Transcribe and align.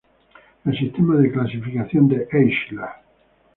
El 0.65 0.75
sistema 0.79 1.15
de 1.17 1.31
clasificación 1.31 2.07
de 2.07 2.27
Eichler. 2.31 2.89